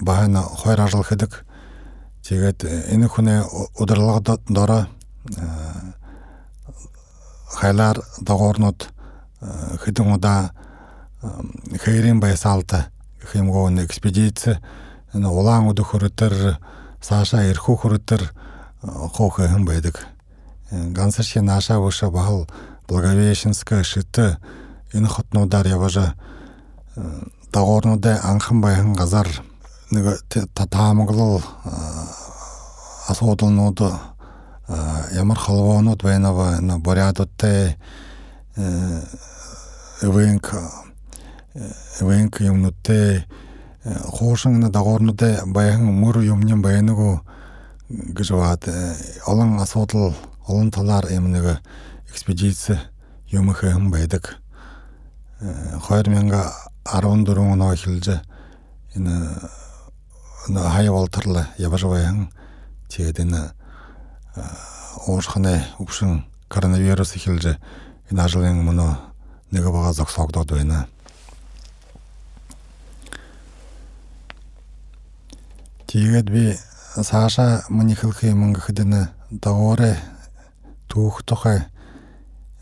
баана 0.01 0.41
хоёр 0.41 0.81
ажил 0.81 1.03
хэдэг. 1.03 1.45
Тэгээд 2.27 2.91
энэ 2.93 3.07
хүнээ 3.07 3.39
удирдлага 3.79 4.21
дороо 7.57 7.61
хайлаар 7.61 7.97
дагуурнууд 8.21 8.89
хэдэн 9.81 10.13
удаа 10.13 10.51
хээрийн 11.81 12.19
байсаалд 12.19 12.69
гэх 13.21 13.35
юмгүй 13.35 13.71
нэг 13.71 13.89
экспедиц 13.89 14.61
энэ 15.13 15.27
улаан 15.27 15.69
өдөх 15.69 15.93
хөрөдөр 15.93 16.57
саашаа 17.01 17.49
эрхүү 17.49 17.75
хөрөдөр 17.81 18.21
хоохэ 18.83 19.49
хэн 19.49 19.65
байдаг 19.65 20.05
гансаши 20.69 21.41
нааша 21.41 21.79
выша 21.79 22.09
бахал 22.09 22.47
благовещенска 22.87 23.83
шиты 23.83 24.37
энэ 24.93 25.07
хотнуудаар 25.07 25.67
яважа 25.67 26.13
дагуурнуудаа 27.51 28.21
анхан 28.23 28.61
байхан 28.61 28.93
газар 28.93 29.27
нэг 29.91 30.21
таамаглал 30.53 31.41
асуудалнууд 33.07 33.79
ямар 34.67 35.37
холбоонууд 35.37 36.03
байна 36.03 36.33
вэ? 36.33 36.77
Борядуудтай 36.79 37.77
эвенк 40.01 40.53
эвенк 42.01 42.41
юмнуудтай 42.41 43.25
хоошин 43.85 44.71
дагуурнуудтай 44.71 45.45
баян 45.45 45.85
мөр 45.85 46.19
юмнын 46.23 46.61
байнагу 46.61 47.21
гэж 47.89 48.31
баад 48.35 48.67
олон 49.25 49.59
асуудал 49.59 50.13
олон 50.47 50.71
талаар 50.71 51.07
юм 51.11 51.31
нэг 51.31 51.61
экспедиц 52.09 52.71
юм 53.31 53.53
хэм 53.53 53.91
байдаг 53.91 54.35
2014 55.39 57.37
оноос 57.37 57.79
эхэлж 57.79 58.21
энэ 58.95 59.15
хай 60.47 60.89
болторлоо 60.89 61.45
явж 61.57 61.83
баян 61.83 62.29
тэгээд 62.89 63.19
энэ 63.19 63.56
уушхны 65.07 65.63
өвшин 65.79 66.25
коронавирус 66.47 67.15
эхэлж 67.15 67.57
энэ 68.11 68.21
ажлын 68.23 68.63
мөнө 68.63 68.87
нэг 69.51 69.65
бага 69.71 69.93
зогсоогдоод 69.93 70.51
байна. 70.51 70.87
Тэгээд 75.87 76.27
би 76.31 76.55
сааша 77.03 77.63
мөн 77.69 77.93
ихэлх 77.95 78.23
юм 78.23 78.53
гэхэд 78.53 78.83
энэ 78.83 79.01
дагуурэ 79.31 79.95
түүх 80.87 81.23
тухай 81.23 81.67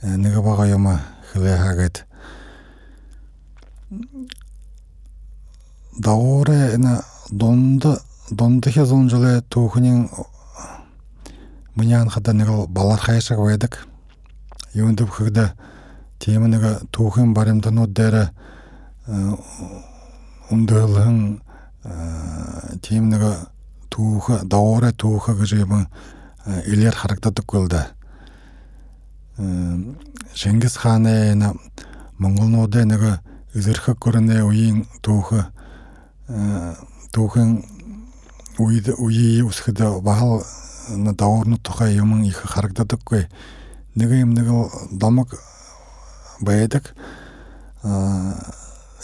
нэг 0.01 0.37
бага 0.45 0.65
юм 0.69 0.85
хэлээ 1.33 1.57
хагээд 1.57 2.05
дагуурэ 5.97 6.77
энэ 6.77 7.01
донд 7.31 7.85
дондхи 8.29 8.85
зонжле 8.85 9.41
түүхний 11.75 11.91
Миний 11.91 12.09
хада 12.09 12.33
нэг 12.33 12.69
балар 12.69 12.99
байдаг. 13.35 13.87
Юунд 14.73 15.01
вөхөд 15.01 15.55
тийм 16.19 16.47
нэг 16.47 16.87
түүхэн 16.91 17.33
баримтнууд 17.33 17.91
дээр 17.91 18.31
өндөөлөн 20.51 21.41
тийм 22.81 23.09
нэг 23.09 23.51
түүх 23.91 24.47
доорэ 24.47 24.91
түүх 24.95 25.35
гэж 25.35 25.51
юм 25.67 25.87
илэр 26.47 26.95
харагдадаггүй 26.95 27.59
л 27.65 27.67
да. 27.67 27.91
Шингис 30.33 30.77
хааны 30.79 31.35
монголнуудын 32.17 32.87
нэг 32.87 33.19
эзэрхэг 33.53 33.99
гөрнө 33.99 34.47
үеийн 34.47 34.87
түүх 35.03 35.33
бахал 40.89 41.15
даурны 41.15 41.57
тухай 41.57 41.95
юм 41.95 42.23
их 42.23 42.43
харагдадаггүй. 42.45 43.27
Нэг 43.95 44.09
юм 44.11 44.33
нэг 44.33 44.47
домог 44.91 45.33
байдаг. 46.39 46.93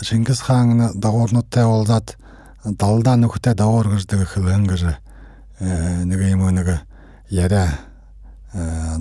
Шингис 0.02 0.42
хаан 0.42 0.92
дагуурнуудтай 0.96 1.66
уулзаад 1.66 2.18
далдаа 2.64 3.16
нөхөтэй 3.18 3.54
дагуур 3.56 3.88
гэрдэг 3.98 4.28
хэлэн 4.28 4.66
гэж 4.68 4.84
нэг 6.06 6.20
юм 6.30 6.50
нэг 6.50 6.82
яриа 7.30 7.70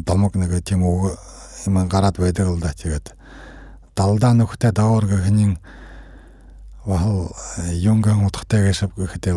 домог 0.06 0.36
нэг 0.36 0.64
тийм 0.64 0.84
үг 0.84 1.18
юм 1.66 1.88
гараад 1.88 2.16
байдаг 2.16 2.48
л 2.48 2.60
да 2.60 2.72
тэгээд 2.72 3.12
далдаа 3.96 4.32
нөхөтэй 4.32 4.72
дагуур 4.72 5.06
гэхнийн 5.06 5.58
вал 6.84 7.32
юнган 7.72 8.24
утгатай 8.24 8.64
гэшэв 8.68 8.96
гэхдээ 8.96 9.34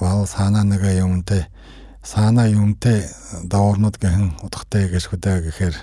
вал 0.00 0.26
санаа 0.26 0.62
нэг 0.62 0.82
юмтай 0.82 1.46
саана 2.04 2.44
юмтэй 2.46 3.08
даурнууд 3.48 3.96
гэн 3.96 4.36
утгатай 4.44 4.92
гэж 4.92 5.08
хөдөө 5.08 5.36
гэхээр 5.48 5.76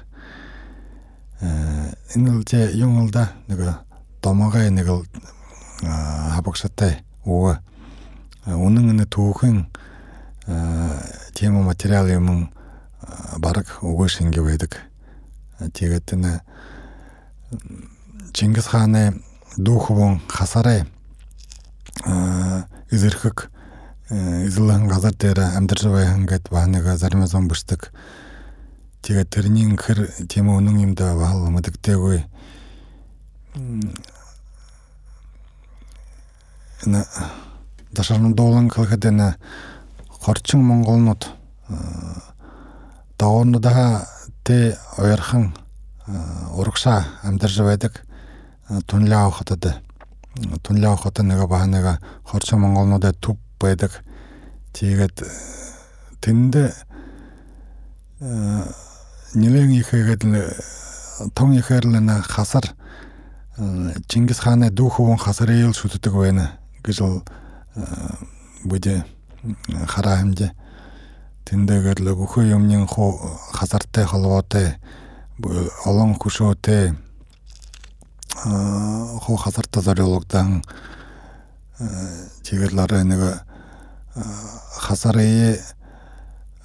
энэ 2.14 2.30
л 2.30 2.46
зэ 2.46 2.78
юм 2.78 3.02
л 3.02 3.12
да. 3.12 3.34
Нэг 3.50 3.82
домогой 4.22 4.70
нэг 4.70 4.88
л 4.88 5.04
хабагшатай 5.82 7.02
уу 7.26 7.58
үнэн 8.46 8.94
энэ 8.94 9.06
түүхэн 9.10 9.66
тийм 11.34 11.54
материал 11.66 12.06
юм 12.08 12.54
бараг 13.42 13.82
үгүй 13.82 14.08
шингэ 14.08 14.46
байдаг. 14.46 14.78
Тэгээд 15.58 16.14
энэ 16.14 16.42
Чингис 18.32 18.72
хааны 18.72 19.20
дүүхвэн 19.58 20.24
хасарай 20.32 20.88
изырхык 22.88 23.51
изылын 24.12 24.88
газар 24.88 25.14
тера 25.14 25.54
амдыржабайхан 25.56 26.26
гэт 26.26 26.50
баанага 26.52 26.98
зармазон 26.98 27.48
быштык. 27.48 27.92
Тига 29.02 29.24
тернин 29.26 29.78
хыр 29.78 30.12
тема 30.30 30.58
унун 30.58 30.84
имда 30.84 31.16
баал 31.16 31.50
мадыктегой 31.50 32.26
на 36.86 37.06
дашарны 37.92 38.34
долан 38.36 38.70
кылхадена 38.70 39.36
хорчың 40.22 40.62
монголнут 40.62 41.30
дагорну 43.18 43.60
да 43.60 44.08
те 44.44 44.78
ойырхан 44.98 45.54
урукса 46.54 47.06
амдыржабайдык 47.24 48.02
тунля 48.88 49.26
охотады 49.26 49.76
тунля 50.64 50.94
охота 50.94 51.24
нэгэ 51.24 51.48
баанага 51.48 52.00
хорчың 52.24 52.60
монголнуудад 52.60 53.20
туп 53.20 53.40
байдаг 53.62 53.92
тэгээд 54.74 55.18
тэнд 56.22 56.54
нэлээд 59.38 59.72
ихэгээд 59.82 60.22
тон 61.36 61.50
ихэрлэн 61.58 62.10
хасар 62.26 62.66
Чингис 64.10 64.42
хааны 64.42 64.72
дүүхөвөн 64.74 65.22
хасар 65.22 65.54
ээл 65.54 65.74
шүтдэг 65.76 66.14
байна 66.14 66.58
гэж 66.82 66.98
бол 67.06 67.22
бүдэ 68.66 69.06
хараа 69.86 70.18
хэмжээ 70.22 70.52
тэндээгээр 71.46 72.00
л 72.02 72.14
өхөө 72.16 72.54
юмны 72.58 72.86
хуу 72.88 73.18
хасартай 73.54 74.06
холбоотой 74.06 74.78
олон 75.86 76.16
хөшөөтэй 76.16 76.94
хуу 79.26 79.38
хасартай 79.38 79.82
зориулгдан 79.84 80.62
тэгэл 82.46 82.80
арай 82.80 83.04
хасарае 84.16 85.62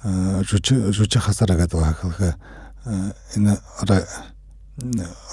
э, 0.03 0.43
жүч 0.43 0.91
жүч 0.91 1.17
хасара 1.23 1.55
гэдэг 1.55 1.79
хахлах 1.79 2.19
э, 2.21 2.33
энэ 3.35 3.57
ара 3.79 4.03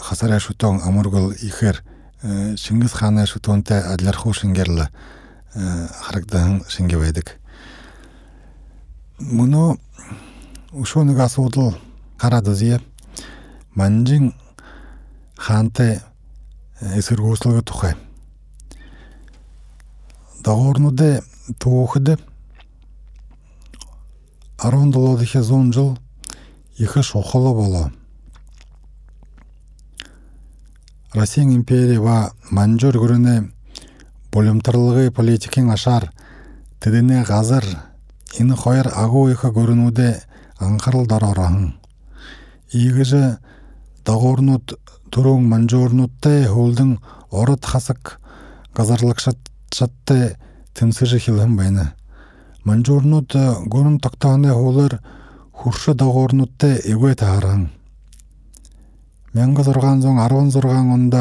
хасараа 0.00 0.38
шүтэн 0.38 0.80
амургал 0.86 1.32
ихэр 1.32 1.82
Шингис 2.56 2.94
э, 2.94 2.96
хааны 2.96 3.26
шүтөнтэй 3.26 3.82
адлархуу 3.82 4.32
шингэрл 4.32 4.86
харагдан 5.54 6.64
шингэ 6.68 6.98
байдаг. 6.98 7.38
Муну 9.18 9.78
ушоныг 10.72 11.18
асуудал 11.18 11.76
гараад 12.18 12.48
үзье. 12.48 12.80
Манжин 13.74 14.34
хаантай 15.36 16.00
эсэргүүцлэг 16.80 17.62
тухай. 17.64 17.94
Дагуурнууд 20.42 21.22
түүхэд 21.44 22.16
17 24.56 25.18
дахь 25.18 25.36
100 25.36 25.72
жил 25.72 25.98
их 26.78 26.96
шухал 27.02 27.52
болоо. 27.54 27.92
Россиян 31.12 31.52
империя 31.52 32.00
ба 32.00 32.32
Манжур 32.50 32.96
гүрэнэ 32.96 33.52
булимтарлагын 34.32 35.12
политикийн 35.12 35.70
ашаар 35.70 36.12
тэдний 36.80 37.22
газар 37.24 37.64
энэ 38.40 38.56
хоёр 38.56 38.88
агуу 38.88 39.28
их 39.28 39.44
гүрнүүдэд 39.44 40.24
анхаарал 40.58 41.06
дороохон. 41.06 41.76
Ийгэж 42.72 43.38
дагуурнууд 44.04 44.80
түрүүн 45.12 45.44
манжуурнуудтай 45.46 46.48
хөвлөн 46.48 46.98
ород 47.30 47.64
хасаг 47.64 48.18
газарлагшаттай 48.74 50.36
тэмсгэж 50.74 51.22
хэлхэн 51.22 51.56
байна. 51.56 51.94
Манжуурнууд 52.64 53.30
гүрэн 53.72 53.98
тогтооны 54.04 54.50
хуулаар 54.52 55.00
хөршө 55.52 55.94
дагуурнуудтай 55.94 56.82
эвэ 56.92 57.14
тааран. 57.14 57.70
1616 59.34 60.64
онд 60.94 61.14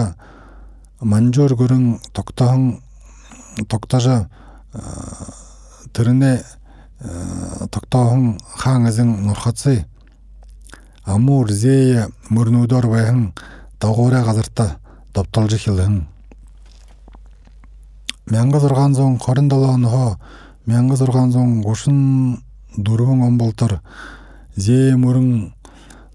манжуур 1.02 1.56
гүрэн 1.56 2.00
тогтохон 2.14 2.80
тогтожо 3.68 4.30
тэрнээ 5.94 6.38
тогтоохон 7.70 8.38
хаан 8.56 8.88
эзэн 8.88 9.10
нурхацыг 9.26 9.86
амуур 11.06 11.52
зээ 11.52 12.08
мөрнүүдор 12.30 12.88
байхан 12.88 13.34
дагуурай 13.80 14.24
газарта 14.24 14.80
довтолж 15.14 15.58
хэлэн 18.34 18.34
1627 18.34 19.54
оноо 19.76 20.18
1634 20.66 23.28
он 23.28 23.38
болтор 23.38 23.82
зээ 24.56 24.98
мөрөн 24.98 25.54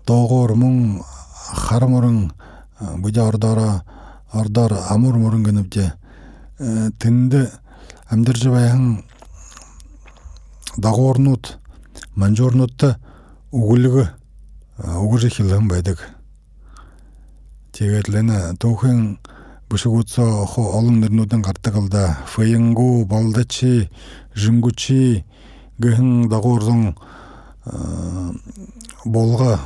доогоор 0.06 0.54
мөн 0.62 1.02
хар 1.64 1.84
мөрөн 1.86 2.32
бүжи 3.02 3.20
ордоороо 3.20 3.82
ордоор 4.32 4.72
амур 4.94 5.14
мөрөн 5.22 5.42
гэнэвжээ 5.46 5.90
тэнд 6.98 7.32
амьдарж 8.12 8.42
байхан 8.50 9.04
дагуурнууд 10.76 11.44
манжуурнуудтай 12.18 12.92
өгүүлэг 13.52 13.94
өгөж 14.78 15.22
хэлэн 15.30 15.68
байдаг. 15.70 15.98
Тэгээд 17.72 18.06
л 18.10 18.18
энэ 18.20 18.36
түүхэн 19.68 19.76
бүшгүүцөө 19.92 20.48
олон 20.56 20.96
нэрнүүдэн 21.00 21.42
гардаг 21.44 21.76
л 21.76 21.88
да. 21.88 22.18
Фэйнгу, 22.26 23.04
Болдачи, 23.04 23.90
Жингучи 24.34 25.24
гэн 25.78 26.28
дагуурсан 26.28 26.96
булга 29.04 29.60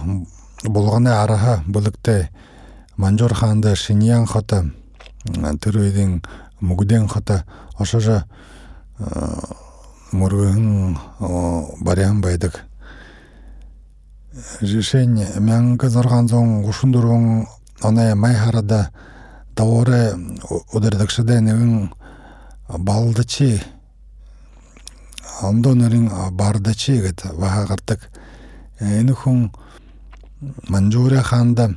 булганы 0.65 1.11
араха 1.11 1.63
бүлэгтэй 1.69 2.29
Манжуур 2.97 3.35
хаанд 3.35 3.77
Шиньян 3.77 4.27
хот 4.27 4.53
тэр 5.61 5.77
үеийн 5.79 6.23
мөгдэн 6.61 7.07
хот 7.07 7.45
ошож 7.79 8.25
мөргөн 10.11 10.97
барян 11.81 12.21
байдаг. 12.21 12.65
Жишээ 14.61 15.07
1634 15.39 17.47
оны 17.83 18.15
май 18.15 18.35
харада 18.35 18.91
тауары 19.55 20.17
удардакшадэнэвэн 20.73 21.93
балдачи 22.79 23.63
андонэрин 25.43 26.11
бардачи 26.33 27.01
гэт 27.01 27.25
вахагартак 27.35 28.09
э, 28.79 29.01
энэхэн 29.01 29.53
манжуурия 30.69 31.23
хаанда 31.23 31.75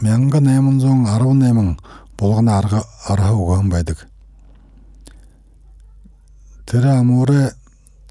1818 0.00 1.78
булгана 2.18 2.58
арга 2.58 2.82
арга 3.08 3.32
угаан 3.32 3.70
байдаг. 3.70 4.06
Тэр 6.66 6.86
амуурэ 6.86 7.52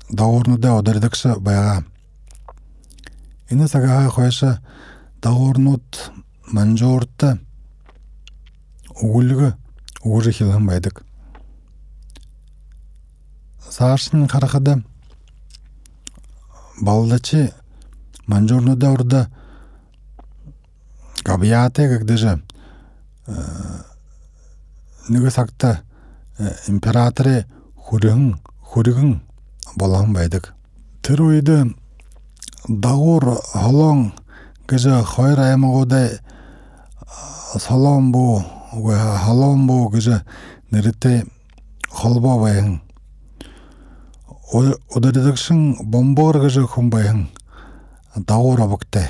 даурнуда 0.10 0.74
удардагша 0.76 1.36
байгаа. 1.40 1.84
Энэ 3.50 3.68
цагаа 3.68 4.10
хойш 4.10 4.44
даурнууд 5.22 6.12
манжуурта 6.52 7.40
манжуурт 9.02 9.04
өгүүлэг 9.04 9.56
өгөр 10.06 10.26
хэлэн 10.32 10.66
байдаг. 10.66 11.04
Саарш 13.70 14.14
нь 14.14 14.28
харахад 14.28 14.84
балдачи 16.82 17.52
манжуурнуудаа 18.28 18.92
урд 18.94 19.14
габьяте 21.24 21.90
гэдэг 21.90 22.18
нэг 25.10 25.24
цагта 25.34 25.84
императоры 26.68 27.46
хүрэн 27.76 28.40
хүргэн 28.62 29.22
болгон 29.76 30.14
байдаг. 30.14 30.54
Тэр 31.02 31.22
үед 31.22 31.50
дагуур 32.68 33.42
холон 33.54 34.14
гэж 34.68 35.06
хоёр 35.06 35.40
Соломбо 38.76 38.92
үгүй 38.92 38.96
Холомбо 39.24 39.90
гэж 39.90 40.08
нэртэй 40.72 41.24
холбоо 41.90 42.44
байна. 42.44 42.82
Удирдагчин 44.52 45.76
бомбор 45.84 46.40
гэж 46.44 46.68
хүн 46.68 46.90
байна. 46.90 47.28
Дагуур 48.16 48.62
обогтой. 48.62 49.08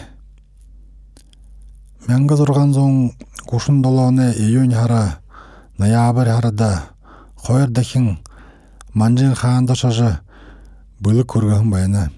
1637 2.07 3.85
оны 3.85 4.33
июнь 4.37 4.73
хара 4.73 5.19
ноябрь 5.77 6.29
харада 6.29 6.83
хоёр 7.35 7.69
дахин 7.69 8.19
Манжин 8.93 9.33
хаанд 9.33 9.75
шож 9.75 10.21
бүлэг 10.99 11.31
хүргэн 11.31 11.69
байна. 11.69 12.11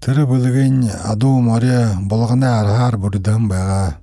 Тэр 0.00 0.24
бүлгийн 0.26 0.88
адуу 1.04 1.40
моря 1.40 2.00
булганы 2.00 2.46
аргаар 2.46 2.96
бүрдэн 2.96 3.48
байгаа. 3.48 3.99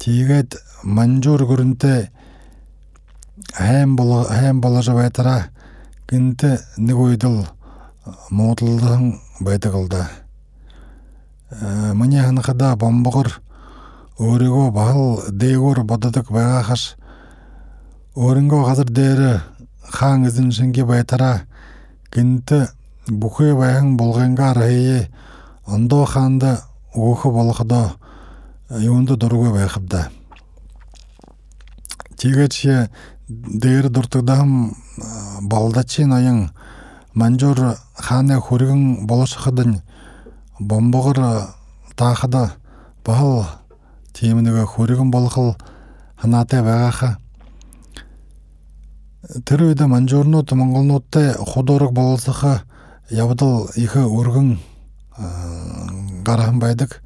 Тэгээд 0.00 0.56
манжуур 0.80 1.44
гөрөнтэй 1.44 2.08
хэм 3.52 3.96
бола 4.00 4.24
хэм 4.32 4.64
болажа 4.64 4.94
байтара 4.96 5.52
гинте 6.08 6.64
нэг 6.80 6.96
уйдал 6.96 7.52
муудалдан 8.30 9.20
байдагылда 9.44 10.08
мыне 11.92 12.24
ханахада 12.24 12.76
бомбогор 12.80 13.44
өөрийгөө 14.16 14.70
бахал 14.72 15.20
дээгүүр 15.28 15.84
бододог 15.84 16.32
байгахаш 16.32 16.96
өөрөнгөө 18.16 18.62
газар 18.64 18.88
дээр 18.88 19.44
хаан 19.84 20.24
эзэн 20.24 20.48
шинги 20.48 20.80
байтараа 20.80 21.44
гинте 22.08 22.72
бүхэ 23.04 23.52
байхан 23.52 23.96
булгангаар 24.00 24.64
хeye 24.64 25.10
ондоо 25.66 26.04
хаанда 26.08 26.64
өөхө 26.96 27.99
болохдоо 28.70 28.78
юунд 28.78 29.10
дургүй 29.18 29.50
байхавда 29.50 30.10
тийгээч 32.16 32.86
дээр 33.28 33.88
дуртагдам 33.90 34.74
балдачи 35.42 36.04
ноён 36.04 36.50
манжуур 37.14 37.76
хааны 37.94 38.40
хүргэн 38.40 39.06
болошхадын 39.06 39.82
бомбогор 40.60 41.50
таахада 41.96 42.54
бал 43.04 43.46
тийм 44.12 44.38
нэг 44.42 44.66
хүргэн 44.68 45.10
болох 45.10 45.56
ханаатай 46.16 46.62
байгааха 46.62 47.18
тэр 49.44 49.62
үед 49.62 49.80
манжуурнууд 49.80 50.52
монголнуудтай 50.52 51.34
худуураг 51.34 51.92
бололцох 51.92 52.62
явдал 53.10 53.68
их 53.74 53.96
өргөн 53.96 54.58
гарахан 56.24 56.58
байдаг. 56.58 57.02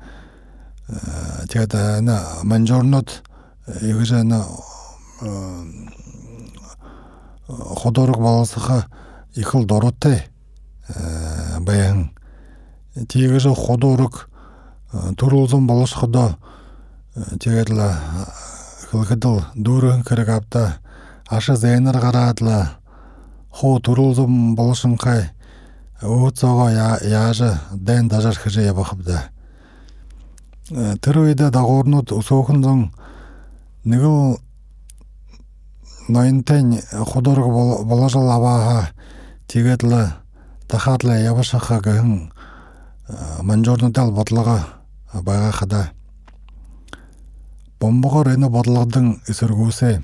Тэгээд 0.85 1.73
манжуурнууд 2.45 3.09
их 3.83 4.05
жан 4.05 4.33
худуураг 7.49 8.19
бололцох 8.19 8.87
их 9.35 9.55
л 9.55 9.65
дуруутай 9.67 10.29
баян. 11.61 12.13
Тийгээс 12.95 13.49
худуураг 13.49 14.29
төрүүлэн 14.93 15.67
болосходоо 15.67 16.37
тэгээд 17.41 17.71
л 17.73 17.81
хэлэхэд 18.91 19.25
дүүрэн 19.59 20.05
хэрэг 20.07 20.29
авда 20.29 20.79
аша 21.27 21.57
зэнэр 21.57 21.99
гараад 21.99 22.39
л 22.45 22.51
хуу 23.51 23.81
төрүүлэн 23.81 24.55
болсонхай 24.55 25.35
өөцөөгөө 26.03 26.71
яаж 27.09 27.41
дэн 27.73 28.09
дажар 28.09 28.37
хэрэг 28.39 28.71
явахбда. 28.71 29.17
Тэр 29.17 29.34
үед 29.34 29.34
дагуурнууд 29.34 29.34
өсөөхөн 29.34 29.34
зон 29.34 29.34
нэг 33.85 34.01
л 34.01 34.41
ноёнтой 36.09 36.81
худург 37.05 37.45
боложол 37.85 38.33
аваа 38.33 38.89
тэгээд 39.45 39.85
л 39.85 40.25
дахаад 40.69 41.05
л 41.05 41.13
явашаха 41.13 41.81
гэн 41.85 42.33
манжуурнуудаа 43.43 44.11
бодлого 44.11 44.61
байгаа 45.13 45.53
хада. 45.53 45.91
Бомбогоор 47.81 48.29
энэ 48.33 48.49
бодлогодон 48.49 49.21
эсэргүүсээ 49.29 50.01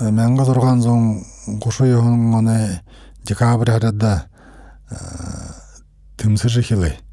1639 0.00 2.40
оны 2.40 2.80
декабрь 3.28 3.70
хараад 3.70 4.24
тэмсэр 6.16 6.64
хэлээ 6.64 7.07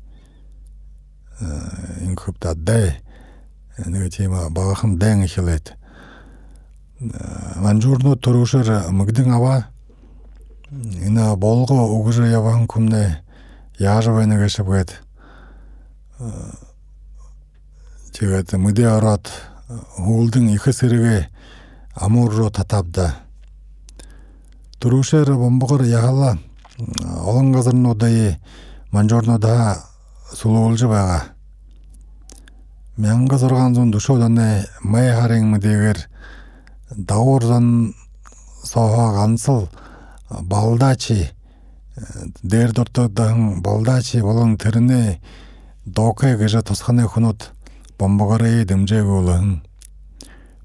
инкуб 2.05 2.39
дадэ 2.39 2.95
нэг 3.85 4.11
тийм 4.11 4.31
багахан 4.53 4.97
дан 4.99 5.27
хэлээд 5.27 5.75
манжуурнууд 7.59 8.23
төрөөшөр 8.23 8.91
мэгдэн 8.91 9.31
аваа. 9.35 9.67
Энэ 10.71 11.35
болго 11.35 11.75
өгөр 11.75 12.31
яван 12.31 12.67
яаж 13.79 14.07
байна 14.07 14.39
гэж 14.39 14.63
шавгаад 14.63 14.91
тэгээд 18.15 18.55
мэдээ 18.55 18.89
ороод 18.95 19.27
хүүлдэн 19.99 20.55
ихэс 20.55 20.79
хэрэгэ 20.87 21.27
амуур 21.99 22.31
руу 22.31 22.49
татавда 22.49 23.19
төрөөшөр 24.79 25.35
бомбогоор 25.35 25.83
яхала 25.83 26.39
олон 30.31 30.33
газарнуудаа 30.33 30.33
манжуурнуудаа 30.33 30.33
сулуулж 30.33 30.81
байгаа 30.83 31.35
1640 32.97 34.23
оны 34.23 34.65
май 34.81 35.11
харын 35.11 35.45
мэдээгээр 35.51 35.99
даур 36.95 37.43
зан 37.43 37.93
ганцл 39.13 39.67
балдачи 40.29 41.29
дээр 42.43 42.71
дуртагдан 42.73 43.61
балдачи 43.61 44.21
болон 44.21 44.57
тэрнээ 44.57 45.19
докэ 45.85 46.37
гэж 46.37 46.63
тусганы 46.65 47.07
хүнүүд 47.07 47.51
бомбогорыг 47.99 48.67
дэмжээгүүлэн 48.67 49.61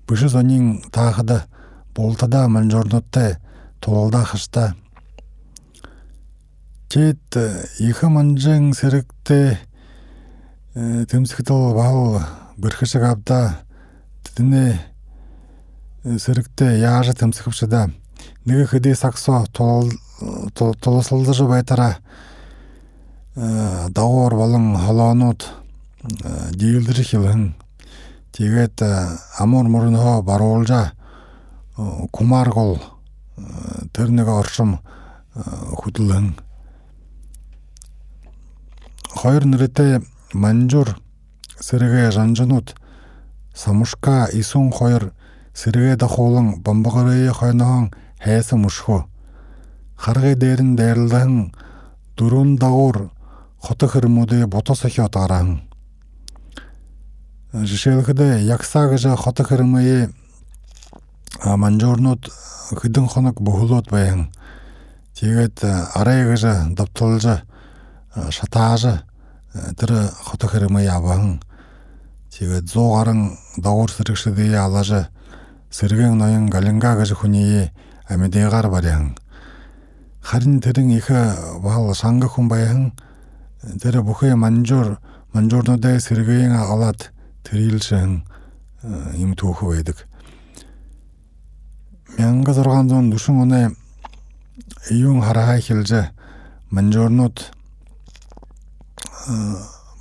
биш 0.06 0.20
сонин 0.30 0.82
таахад 0.90 1.46
бултада 1.94 2.48
манжорнуудтай 2.48 3.36
туулдах 3.80 4.30
хаста 4.30 4.74
чэт 6.90 7.38
их 7.78 8.02
манжин 8.02 8.74
сэрэгтэй 8.74 9.62
тэмсэгдэл 10.74 11.70
бал 11.78 12.18
бэрхэшиг 12.58 13.06
авда 13.06 13.62
тэдний 14.26 14.74
сэрэгтэй 16.02 16.82
яаж 16.82 17.14
тэмсэхвчда 17.14 17.94
нэг 18.42 18.66
хэдий 18.74 18.98
саксо 18.98 19.46
тулслалж 19.54 21.38
байтараа 21.46 22.02
давуур 23.94 24.34
болон 24.34 24.74
холоонууд 24.74 25.46
дийлдэр 26.58 27.06
хилэн 27.06 27.54
тэгээд 28.34 28.82
амур 29.38 29.70
мөрнөө 29.70 30.26
баруулжа 30.26 30.90
кумаргол 32.10 32.82
тэр 33.94 34.10
нэг 34.10 34.26
оршим 34.26 34.82
хөдлөн 35.78 36.49
хоёр 39.14 39.44
нэртэй 39.46 40.00
манжур 40.32 40.98
сэргээ 41.58 42.10
жанжнууд 42.10 42.74
самушка 43.54 44.28
исун 44.32 44.70
хоёр 44.70 45.12
сэргээ 45.54 45.96
дахуулан 45.96 46.62
бомбогорын 46.62 47.32
хойноон 47.34 47.90
хайсан 48.22 48.62
мөшхөө 48.62 49.04
харгай 49.96 50.34
дээр 50.34 50.62
нь 50.62 50.76
дайрлан 50.76 51.52
дөрөв 52.16 52.58
дагуур 52.62 53.10
хотох 53.58 53.92
хэрмүүдээ 53.98 54.46
бутас 54.46 54.84
охиод 54.84 55.12
гараан 55.12 55.60
жишээлхэд 57.52 58.20
ягсаа 58.46 58.88
гэж 58.88 59.18
хотох 59.18 59.50
хэрмээ 59.50 60.08
манжуурнууд 61.44 62.30
хэдэн 62.80 63.06
хоног 63.10 63.36
бөхлөөд 63.42 63.90
баян 63.90 64.30
тэгээд 65.18 65.60
гэж 66.30 67.49
довтолж 68.14 68.34
шатааж 68.34 69.02
тэр 69.76 69.90
хотох 70.10 70.52
хэрмээ 70.52 70.90
яван 70.90 71.42
тэгээд 72.34 72.66
100 72.66 72.94
гаруй 72.94 73.38
дагуур 73.56 73.90
сэрэгшдээ 73.90 74.58
алааж 74.58 75.10
сэргэн 75.70 76.18
ноён 76.18 76.50
галинга 76.50 76.98
гэж 76.98 77.14
хүний 77.14 77.70
амьдыгаар 78.08 78.70
барян 78.70 79.14
харин 80.22 80.60
тэрэн 80.60 80.90
их 80.90 81.10
бал 81.62 81.94
санга 81.94 82.26
хүн 82.26 82.48
баян 82.48 82.92
тэр 83.82 84.02
бүхэ 84.02 84.34
манжуур 84.34 84.98
манжуурнуудаа 85.32 86.00
сэргээн 86.00 86.54
аваад 86.54 87.10
тэрилшэн 87.46 88.26
юм 89.14 89.34
түүх 89.38 89.62
байдаг 89.62 90.06
1640 92.18 93.38
оны 93.38 93.74
июн 94.90 95.22
хараа 95.22 95.62
хэлж 95.62 96.10
манжуурнууд 96.70 97.59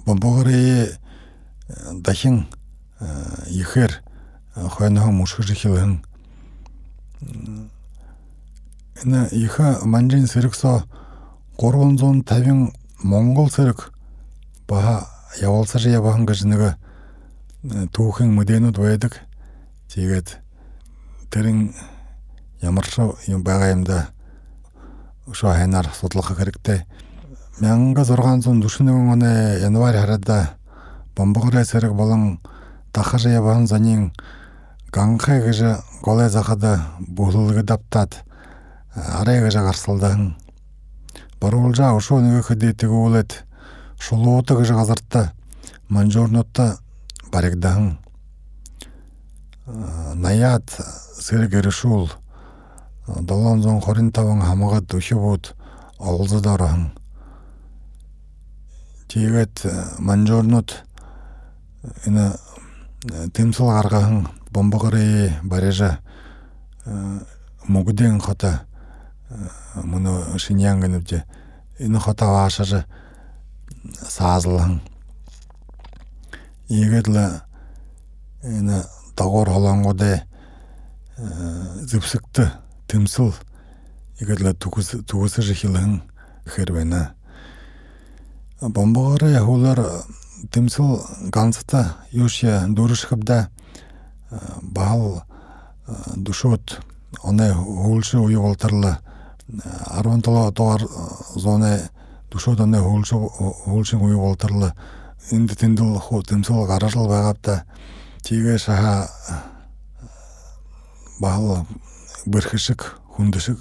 бомбогоры 0.05 0.97
дахин 2.03 2.47
ихээр 3.47 4.03
хойнохон 4.55 5.15
мөшгөрхивэн 5.19 6.03
энэ 9.03 9.27
их 9.31 9.59
манжин 9.83 10.27
сэрэгсо 10.27 10.83
350 11.57 12.73
монгол 13.03 13.49
сэрэг 13.49 13.91
ба 14.67 15.07
явуулсар 15.39 15.87
явахан 15.87 16.25
гэж 16.25 16.43
нэг 16.47 16.75
түүхэн 17.91 18.31
мөдөнүүд 18.35 18.77
байдаг. 18.79 19.19
Тэгээд 19.91 20.39
тэрэн 21.31 21.75
ямар 22.61 22.87
юм 23.27 23.43
байгаа 23.43 23.71
юм 23.75 23.83
да 23.83 24.11
өшөө 25.27 25.55
хайнаар 25.55 25.87
судлах 25.93 26.31
хэрэгтэй. 26.31 26.87
1641 27.59 29.11
оны 29.11 29.59
январь 29.59 29.97
хараад 29.99 30.55
бомбогорой 31.15 31.65
сэрэг 31.65 31.93
болон 31.93 32.39
дахар 32.93 33.19
яваан 33.27 33.67
занын 33.67 34.13
гаңхай 34.91 35.41
гыжы 35.43 35.75
голай 36.01 36.29
захады 36.29 36.79
бухлылыгы 36.99 37.63
даптат 37.63 38.23
арай 38.95 39.41
гыжа 39.43 39.65
гарсылдың 39.65 40.35
барулжа 41.41 41.91
ушоныгы 41.93 42.43
хыдетиги 42.43 42.91
улет 42.91 43.43
шулуута 43.99 44.55
гыжы 44.55 44.73
газартта 44.73 45.33
манжорнотта 45.89 46.77
барегдаһың 47.33 47.97
наят 50.15 50.71
сыргеришул 51.19 52.09
долонзон 53.19 53.81
хорин 53.81 54.13
табың 54.15 54.41
хамага 54.47 54.79
духибут 54.81 55.53
олзудараһың 55.99 56.98
тиегет 59.09 59.65
манжорнот 59.97 60.83
ина 62.05 62.35
тымсыл 63.33 63.71
гаргаһың 63.73 64.27
бомбогары 64.53 65.33
барежа 65.43 65.97
мугден 67.67 68.19
хота 68.21 68.67
муну 69.75 70.37
шинянгынып 70.37 71.09
ина 71.79 71.99
хота 71.99 72.29
вашажы 72.29 72.83
саазылың 73.97 74.79
егетле 76.69 77.41
ина 78.43 78.83
тагор 79.15 79.49
холонгоде 79.49 80.23
зыпсыкты 81.17 82.51
тымсыл 82.87 83.33
егетле 84.19 84.53
тугусы 84.53 85.41
жихилың 85.41 86.01
хервена 86.55 87.15
бомбогары 88.61 89.39
хулар 89.39 89.79
тымсыл 90.51 91.01
ганцта 91.31 91.95
юшя 92.11 92.65
дурышхыбда 92.67 93.49
бал 94.61 95.23
душот 96.15 96.81
оне 97.23 97.53
хулшы 97.53 98.19
уйы 98.19 98.39
болтырлы 98.39 98.97
арвантала 99.87 100.51
тоғар 100.51 100.83
зоне 101.35 101.89
душот 102.31 102.59
оне 102.59 102.79
хулшы 102.79 103.15
хулшын 103.15 104.01
уйы 104.01 104.17
болтырлы 104.17 104.73
инди 105.31 105.55
тиндил 105.55 105.95
ху 105.99 106.21
тымсыл 106.21 106.65
гаражыл 106.65 107.07
байгапта 107.07 107.63
тиге 108.21 108.57
шаха 108.57 109.09
бал 111.19 111.65
бырхышык 112.25 112.97
хундышык 113.15 113.59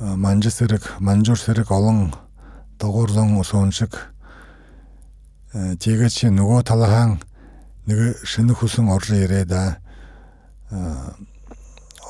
манжы 0.00 0.50
сырык 0.50 0.82
манжур 0.98 1.38
сырык 1.38 1.70
олың 2.80 3.04
тогорзоң 3.04 3.44
соншык 3.44 3.96
тегечи 5.52 6.30
нөгөө 6.32 6.62
талахан 6.64 7.20
нэг 7.86 8.24
шинэ 8.24 8.54
хүсэн 8.54 8.88
орж 8.88 9.10
ирээ 9.12 9.44
да 9.44 9.80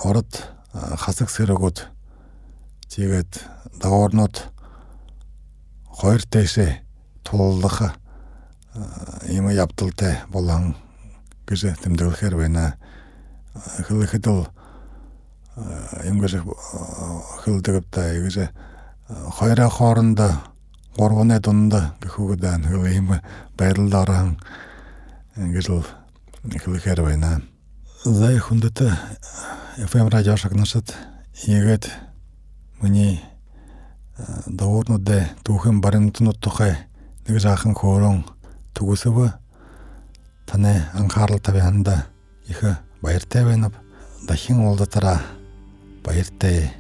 ород 0.04 0.46
хасаг 0.70 1.30
сэрэгүүд 1.30 1.87
тэгээд 2.87 3.33
дагуурнууд 3.83 4.37
хоёр 5.90 6.22
дэшээ 6.30 6.83
тулуулах 7.24 7.96
юм 9.26 9.50
явдалтай 9.50 10.22
болон 10.30 10.76
гэж 11.48 11.83
тэмдэглэхээр 11.83 12.37
байна. 12.37 12.78
Хэлэхэд 13.88 14.26
л 14.30 14.46
юм 16.06 16.22
гэж 16.22 16.46
хэлдэгтэй 17.42 18.22
гэж 18.22 18.37
хоёроо 19.11 19.68
хоорондоо 19.68 20.33
гурваны 20.96 21.38
дунд 21.40 21.74
гэхүүгээд 22.03 22.44
нэг 22.66 22.74
ийм 22.90 23.09
байрлалаараа 23.59 24.35
ингэж 25.37 25.66
л 25.70 25.87
хэлэхээр 26.42 27.03
байна. 27.07 27.42
За 28.05 28.33
хүндэт 28.33 28.81
FM 29.79 30.09
радио 30.11 30.37
шагнасад 30.37 30.90
ийгээд 31.46 31.87
миний 32.81 33.20
дауурнууд 34.48 35.09
түүхэн 35.44 35.81
баримтнууд 35.81 36.40
тухай 36.40 36.74
нэг 37.29 37.38
жаахан 37.38 37.76
хөөрөн 37.76 38.24
түгүсэв 38.74 39.37
таны 40.48 40.88
анхаарал 40.92 41.38
тавьяанда 41.38 42.07
их 42.48 42.64
баяртай 43.03 43.44
байна. 43.44 43.70
Дахин 44.26 44.64
уулзалтаараа 44.64 45.20
баяртай 46.05 46.80